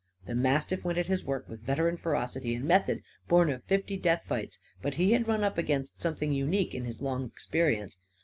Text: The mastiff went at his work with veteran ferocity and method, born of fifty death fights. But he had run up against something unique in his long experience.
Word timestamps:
The 0.25 0.33
mastiff 0.33 0.83
went 0.83 0.97
at 0.97 1.05
his 1.05 1.23
work 1.23 1.47
with 1.47 1.59
veteran 1.61 1.95
ferocity 1.95 2.55
and 2.55 2.65
method, 2.65 3.03
born 3.27 3.51
of 3.51 3.63
fifty 3.65 3.97
death 3.97 4.23
fights. 4.27 4.57
But 4.81 4.95
he 4.95 5.11
had 5.11 5.27
run 5.27 5.43
up 5.43 5.59
against 5.59 6.01
something 6.01 6.31
unique 6.31 6.73
in 6.73 6.85
his 6.85 7.03
long 7.03 7.23
experience. 7.27 7.99